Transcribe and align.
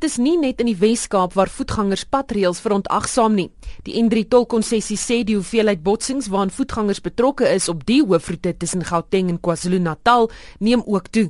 Dit 0.00 0.14
is 0.14 0.16
nie 0.16 0.38
net 0.40 0.62
in 0.62 0.68
die 0.70 0.78
Wes-Kaap 0.80 1.34
waar 1.36 1.50
voetgangers 1.52 2.06
padreëls 2.08 2.62
verontagsaam 2.64 3.34
nie. 3.36 3.50
Die 3.84 3.98
N3 4.00 4.22
tolkonssessie 4.32 4.96
sê 4.96 5.18
die 5.28 5.34
hoeveelheid 5.36 5.82
botsings 5.84 6.30
waaraan 6.32 6.52
voetgangers 6.56 7.02
betrokke 7.04 7.44
is 7.44 7.66
op 7.68 7.82
die 7.84 7.98
hoofroete 8.00 8.54
tussen 8.56 8.86
Gauteng 8.88 9.28
en 9.28 9.36
KwaZulu-Natal 9.44 10.30
neem 10.64 10.86
ook 10.86 11.12
toe. 11.12 11.26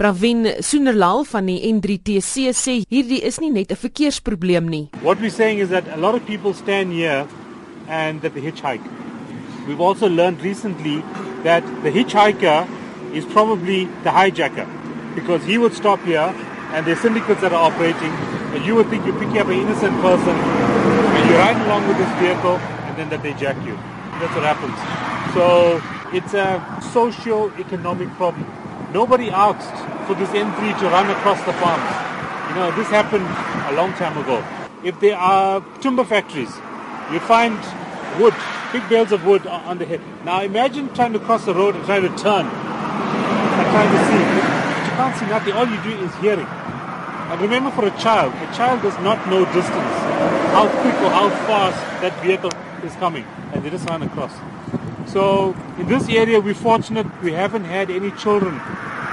Pravin 0.00 0.48
Soenerlal 0.64 1.26
van 1.28 1.52
die 1.52 1.58
N3TC 1.68 2.56
sê 2.56 2.78
hierdie 2.88 3.20
is 3.20 3.36
nie 3.44 3.52
net 3.52 3.70
'n 3.70 3.82
verkeersprobleem 3.84 4.64
nie. 4.64 4.88
What 5.02 5.20
we're 5.20 5.28
saying 5.28 5.60
is 5.60 5.68
that 5.68 5.84
a 5.92 6.00
lot 6.00 6.14
of 6.14 6.24
people 6.24 6.54
stand 6.54 6.96
here 6.96 7.26
and 7.86 8.22
that 8.22 8.32
they 8.32 8.40
hitchhike. 8.40 8.88
We've 9.68 9.84
also 9.84 10.08
learned 10.08 10.40
recently 10.40 11.04
that 11.44 11.62
the 11.82 11.92
hitchhiker 11.92 12.64
is 13.12 13.26
probably 13.26 13.88
the 14.04 14.10
hijacker 14.10 14.66
because 15.14 15.44
he 15.44 15.58
would 15.58 15.74
stop 15.74 16.00
here 16.06 16.32
and 16.72 16.86
there's 16.86 17.00
syndicates 17.00 17.40
that 17.40 17.52
are 17.52 17.70
operating, 17.70 18.12
you 18.64 18.74
would 18.74 18.88
think 18.88 19.04
you're 19.04 19.18
picking 19.18 19.38
up 19.38 19.46
an 19.48 19.58
innocent 19.60 19.94
person, 20.00 20.32
and 20.32 21.30
you 21.30 21.36
ride 21.36 21.60
along 21.66 21.86
with 21.88 21.98
this 21.98 22.10
vehicle, 22.18 22.56
and 22.88 22.96
then 22.96 23.08
that 23.10 23.22
they 23.22 23.34
jack 23.34 23.56
you. 23.66 23.76
That's 24.18 24.34
what 24.34 24.44
happens. 24.44 24.76
So 25.34 25.80
it's 26.16 26.32
a 26.34 26.62
socio-economic 26.92 28.08
problem. 28.16 28.46
Nobody 28.92 29.30
asked 29.30 29.76
for 30.06 30.14
this 30.14 30.30
N3 30.30 30.78
to 30.80 30.86
run 30.88 31.10
across 31.10 31.42
the 31.44 31.52
farms. 31.54 31.90
You 32.48 32.54
know, 32.56 32.70
this 32.76 32.88
happened 32.88 33.26
a 33.68 33.76
long 33.76 33.92
time 33.94 34.16
ago. 34.16 34.42
If 34.82 34.98
there 35.00 35.16
are 35.16 35.62
timber 35.80 36.04
factories, 36.04 36.54
you 37.12 37.20
find 37.20 37.58
wood, 38.18 38.34
big 38.72 38.88
bales 38.88 39.12
of 39.12 39.26
wood 39.26 39.46
on 39.46 39.78
the 39.78 39.84
hill. 39.84 40.00
Now 40.24 40.40
imagine 40.40 40.92
trying 40.94 41.12
to 41.12 41.18
cross 41.18 41.44
the 41.44 41.54
road 41.54 41.74
and 41.74 41.84
trying 41.84 42.02
to 42.02 42.16
turn 42.16 42.46
and 42.46 43.66
trying 43.70 43.90
to 43.92 43.98
see 44.06 44.55
can't 44.96 45.16
see 45.16 45.26
nothing. 45.26 45.52
All 45.52 45.66
you 45.66 45.80
do 45.82 45.90
is 46.04 46.14
hearing. 46.16 46.46
And 46.46 47.40
remember, 47.40 47.70
for 47.70 47.86
a 47.86 47.90
child, 47.98 48.32
a 48.34 48.54
child 48.56 48.82
does 48.82 48.98
not 49.00 49.28
know 49.28 49.44
distance, 49.46 49.96
how 50.56 50.68
quick 50.80 50.94
or 51.02 51.10
how 51.10 51.28
fast 51.46 51.78
that 52.00 52.14
vehicle 52.22 52.52
is 52.82 52.94
coming, 52.94 53.24
and 53.52 53.62
they 53.62 53.70
just 53.70 53.88
run 53.88 54.02
across. 54.02 54.32
So, 55.10 55.54
in 55.78 55.86
this 55.86 56.08
area, 56.08 56.40
we're 56.40 56.54
fortunate 56.54 57.06
we 57.22 57.32
haven't 57.32 57.64
had 57.64 57.90
any 57.90 58.10
children 58.12 58.56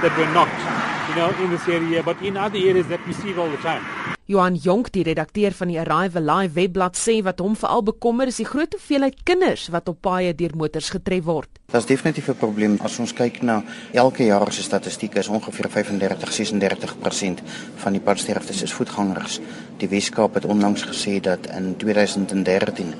that 0.02 0.16
were 0.16 0.30
knocked, 0.32 0.73
you 1.08 1.14
know, 1.14 1.30
in 1.42 1.50
this 1.50 1.68
area, 1.68 2.02
but 2.02 2.20
in 2.22 2.36
other 2.36 2.58
areas 2.58 2.86
that 2.88 3.00
we 3.06 3.12
see 3.12 3.34
all 3.36 3.50
the 3.50 3.62
time. 3.62 3.82
Johan 4.26 4.54
Jonk, 4.56 4.88
die 4.94 5.02
redakteur 5.04 5.52
van 5.52 5.68
die 5.68 5.76
Arrive 5.76 6.20
Live 6.24 6.54
webblad 6.56 6.96
sê 6.96 7.18
wat 7.26 7.42
hom 7.44 7.52
veral 7.60 7.82
bekommer 7.84 8.30
is 8.30 8.38
die 8.40 8.46
groot 8.48 8.72
hoeveelheid 8.72 9.18
kinders 9.28 9.66
wat 9.74 9.90
op 9.92 9.98
paaie 10.06 10.32
deur 10.32 10.54
motors 10.56 10.88
getref 10.94 11.26
word. 11.26 11.50
Dit 11.68 11.76
is 11.82 11.88
definitief 11.90 12.30
'n 12.30 12.40
probleem 12.40 12.78
as 12.80 12.98
ons 12.98 13.12
kyk 13.12 13.42
na 13.42 13.62
elke 13.92 14.24
jaar 14.24 14.50
se 14.52 14.62
statistieke 14.62 15.18
is 15.18 15.28
ongeveer 15.28 15.68
35-36% 15.68 17.42
van 17.76 17.92
die 17.92 18.00
padsterftes 18.00 18.62
is 18.62 18.72
voetgangers. 18.72 19.40
Die 19.76 19.88
Weskaap 19.88 20.34
het 20.34 20.44
onlangs 20.44 20.86
gesê 20.86 21.20
dat 21.20 21.46
in 21.46 21.76
2013 21.76 22.94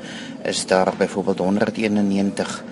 is 0.45 0.67
daar 0.67 0.93
byvoorbeeld 0.99 1.39
191 1.39 2.65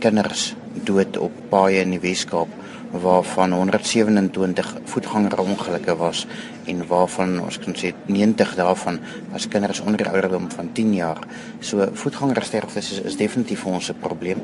kinders 0.00 0.54
dood 0.84 1.16
op 1.16 1.32
paaie 1.48 1.80
in 1.80 1.90
die 1.90 2.00
Weskaap 2.00 2.48
waarvan 2.90 3.52
127 3.52 4.76
voetgangerongelukke 4.84 5.96
was 5.96 6.26
en 6.64 6.86
waarvan 6.86 7.40
ons 7.40 7.58
kan 7.58 7.74
sê 7.74 7.92
90 8.06 8.54
daarvan 8.58 8.98
was 9.30 9.48
kinders 9.48 9.80
onder 9.80 10.02
die 10.02 10.10
ouderdom 10.10 10.50
van 10.50 10.72
10 10.72 10.94
jaar. 10.94 11.18
So 11.60 11.88
voetgangersterftes 11.92 12.92
is, 12.92 13.00
is 13.00 13.16
definitief 13.16 13.62
vir 13.62 13.72
ons 13.72 13.90
'n 13.90 13.98
probleem. 14.00 14.40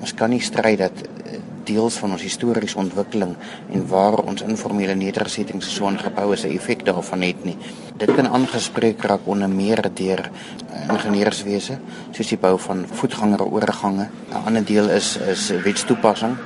Ons 0.00 0.14
kan 0.14 0.30
nie 0.30 0.40
stry 0.40 0.76
dat 0.76 0.92
eh, 1.02 1.38
deels 1.64 1.98
van 1.98 2.12
ons 2.12 2.22
historiese 2.22 2.78
ontwikkeling 2.78 3.36
en 3.72 3.86
waar 3.88 4.18
ons 4.24 4.42
informele 4.42 4.94
nedersettings 4.94 5.74
so 5.74 5.86
aangebou 5.86 6.32
is 6.32 6.44
'n 6.44 6.54
effek 6.56 6.84
daarvan 6.84 7.22
het 7.22 7.44
nie. 7.44 7.56
Dit 7.96 8.14
kan 8.14 8.28
aangespreek 8.28 9.02
raak 9.02 9.26
onder 9.26 9.48
meer 9.48 9.82
deur 9.94 10.30
eh, 10.72 10.88
ingenieurswese 10.88 11.78
soos 12.12 12.28
die 12.28 12.38
bou 12.38 12.58
van 12.58 12.86
voetgangeroorgange. 12.86 14.08
'n 14.30 14.46
Ander 14.46 14.64
deel 14.64 14.88
is 14.88 15.16
is 15.16 15.50
wetstoepassing 15.64 16.36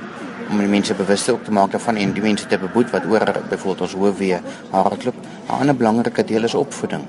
om 0.53 0.61
die 0.61 0.69
mense 0.69 0.93
bewus 0.93 1.23
te 1.25 1.51
maak 1.51 1.71
daarvan 1.73 1.97
en 1.97 2.11
die 2.13 2.21
mense 2.21 2.45
te 2.49 2.59
beboet 2.61 2.91
wat 2.93 3.05
oor 3.09 3.25
byvoorbeeld 3.49 3.81
ons 3.87 3.95
hoofweë 3.97 4.39
hardloop. 4.71 5.15
'n 5.49 5.59
Ander 5.59 5.75
belangrike 5.75 6.23
deel 6.23 6.43
is 6.43 6.53
opvoeding. 6.53 7.03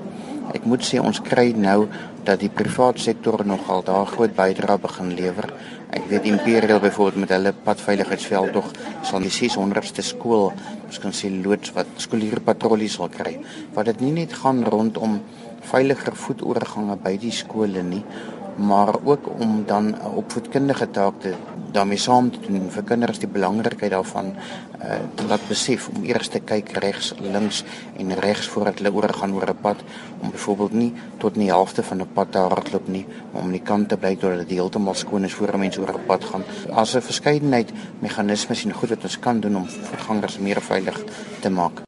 Ek 0.53 0.65
moet 0.65 0.81
sê 0.87 0.99
ons 0.99 1.19
kry 1.21 1.53
nou 1.57 1.87
dat 2.23 2.39
die 2.39 2.49
privaat 2.49 2.99
sektor 2.99 3.45
nogal 3.45 3.83
daar 3.83 4.05
groot 4.07 4.33
bydrae 4.35 4.77
begin 4.81 5.13
lewer. 5.13 5.47
Ek 5.89 6.07
weet 6.09 6.25
Imperial 6.25 6.79
byvoorbeeld 6.79 7.21
met 7.21 7.33
hulle 7.35 7.53
padveiligheidsveld 7.53 8.53
tog 8.53 8.71
sal 9.03 9.19
die 9.19 9.33
600ste 9.33 10.01
skool, 10.01 10.51
ons 10.87 10.99
kan 10.99 11.13
sê 11.13 11.29
loods 11.29 11.73
wat 11.75 11.87
skoolierpatrollies 11.97 12.97
sal 12.97 13.09
kry. 13.09 13.39
Wat 13.75 13.85
dit 13.85 14.01
nie 14.01 14.13
net 14.21 14.33
gaan 14.33 14.63
rondom 14.63 15.19
veiliger 15.61 16.15
voetoorgange 16.15 16.97
by 17.03 17.17
die 17.17 17.31
skole 17.31 17.83
nie, 17.83 18.03
maar 18.57 18.95
ook 19.03 19.29
om 19.39 19.63
dan 19.67 19.85
'n 19.93 20.15
opvoedkundige 20.15 20.91
taak 20.91 21.21
te 21.21 21.33
daarmee 21.75 21.99
saam 22.01 22.31
te 22.31 22.39
doen 22.45 22.69
vir 22.71 22.85
kinders 22.87 23.19
die 23.21 23.29
belangrikheid 23.31 23.91
daarvan 23.93 24.31
uh, 24.35 24.99
te 25.15 25.27
laat 25.29 25.43
besef 25.49 25.89
om 25.91 26.03
eers 26.07 26.29
te 26.31 26.39
kyk 26.39 26.71
regs, 26.83 27.11
links 27.21 27.63
en 28.01 28.13
regs 28.23 28.47
voordat 28.53 28.79
hulle 28.79 28.93
oorgaan 28.95 29.35
oor 29.35 29.49
'n 29.51 29.61
pad 29.61 29.83
om 30.21 30.31
byvoorbeeld 30.31 30.73
nie 30.73 30.93
tot 31.19 31.35
in 31.35 31.45
die 31.45 31.51
helfte 31.51 31.83
van 31.83 32.01
'n 32.01 32.13
pad 32.13 32.31
te 32.31 32.39
hardloop 32.39 32.87
nie, 32.87 33.05
maar 33.31 33.41
om 33.41 33.51
die 33.51 33.65
kant 33.71 33.89
te 33.89 33.97
bly 33.97 34.15
totdat 34.15 34.47
dit 34.47 34.57
heeltemal 34.57 34.93
skoon 34.93 35.23
is 35.23 35.33
voor 35.33 35.53
'n 35.53 35.59
mens 35.59 35.77
oor 35.77 35.93
'n 35.93 36.05
pad 36.05 36.23
gaan. 36.23 36.43
As 36.71 36.95
'n 36.95 37.01
verskeidenheid 37.01 37.71
meganismes 37.99 38.65
en 38.65 38.73
goed 38.73 38.89
wat 38.89 39.03
ons 39.03 39.19
kan 39.19 39.39
doen 39.39 39.55
om 39.55 39.67
voetgangers 39.67 40.39
meer 40.39 40.61
veilig 40.61 41.03
te 41.41 41.49
maak. 41.49 41.81